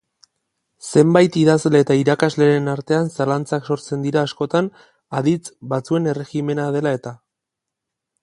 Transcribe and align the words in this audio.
Zenbait 0.91 1.35
idazle 1.41 1.81
eta 1.83 1.97
irakasleren 2.03 2.71
artean 2.73 3.11
zalantzak 3.17 3.69
sortzen 3.75 4.07
dira 4.07 4.23
askotan 4.29 4.69
aditz 5.21 5.41
batzuen 5.75 6.11
erregimena 6.15 6.69
dela 6.79 6.97
eta. 7.01 7.13